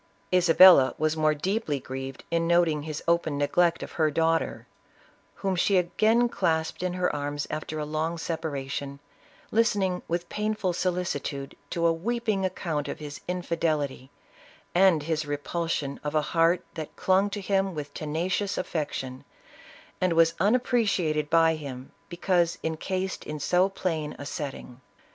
[0.33, 4.65] Isabella was more deeply grieved in noting his open neglect of her daughter,
[5.35, 8.99] whom she again clasped in her arms after a long separation,
[9.51, 14.09] listening with painful solicitude to a weeping account of his infidelity,
[14.73, 19.23] and his repulsion of a heart that clung to him with tena cious affection,
[20.01, 24.81] and was unappreciated by him because encased in so plain a setting.